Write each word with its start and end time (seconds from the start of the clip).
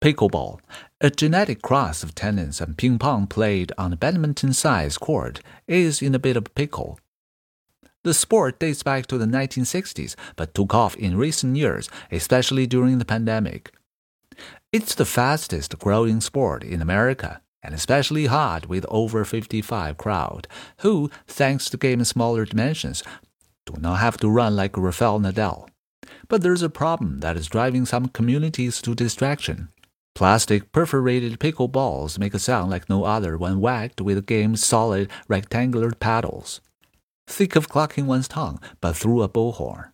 Pickleball, 0.00 0.60
a 1.00 1.10
genetic 1.10 1.60
cross 1.60 2.04
of 2.04 2.14
tennis 2.14 2.60
and 2.60 2.78
ping 2.78 2.98
pong 2.98 3.26
played 3.26 3.72
on 3.76 3.92
a 3.92 3.96
badminton 3.96 4.52
sized 4.52 5.00
court, 5.00 5.40
is 5.66 6.00
in 6.00 6.14
a 6.14 6.20
bit 6.20 6.36
of 6.36 6.46
a 6.46 6.50
pickle. 6.50 7.00
The 8.04 8.14
sport 8.14 8.60
dates 8.60 8.84
back 8.84 9.06
to 9.08 9.18
the 9.18 9.26
1960s 9.26 10.14
but 10.36 10.54
took 10.54 10.72
off 10.72 10.94
in 10.94 11.16
recent 11.16 11.56
years, 11.56 11.90
especially 12.12 12.66
during 12.66 12.98
the 12.98 13.04
pandemic. 13.04 13.72
It's 14.72 14.94
the 14.94 15.04
fastest 15.04 15.78
growing 15.78 16.20
sport 16.20 16.62
in 16.62 16.80
America 16.80 17.42
and 17.62 17.74
especially 17.74 18.26
hot 18.26 18.68
with 18.68 18.86
over 18.88 19.24
55 19.24 19.96
crowd, 19.96 20.46
who, 20.78 21.10
thanks 21.26 21.66
to 21.66 21.72
the 21.72 21.76
game's 21.76 22.08
smaller 22.08 22.44
dimensions, 22.44 23.02
do 23.66 23.74
not 23.80 23.96
have 23.96 24.16
to 24.18 24.30
run 24.30 24.54
like 24.54 24.76
Rafael 24.76 25.18
Nadal. 25.18 25.68
But 26.28 26.42
there's 26.42 26.62
a 26.62 26.70
problem 26.70 27.18
that 27.20 27.36
is 27.36 27.48
driving 27.48 27.84
some 27.84 28.08
communities 28.08 28.80
to 28.82 28.94
distraction. 28.94 29.70
Plastic 30.18 30.72
perforated 30.72 31.38
pickle 31.38 31.68
balls 31.68 32.18
make 32.18 32.34
a 32.34 32.40
sound 32.40 32.72
like 32.72 32.90
no 32.90 33.04
other 33.04 33.38
when 33.38 33.60
whacked 33.60 34.00
with 34.00 34.26
game's 34.26 34.66
solid 34.66 35.08
rectangular 35.28 35.92
paddles. 35.92 36.60
Think 37.28 37.54
of 37.54 37.68
clucking 37.68 38.08
one's 38.08 38.26
tongue, 38.26 38.60
but 38.80 38.96
through 38.96 39.22
a 39.22 39.28
bullhorn. 39.28 39.92